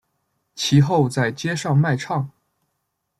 [0.55, 2.31] 其后在街上卖唱。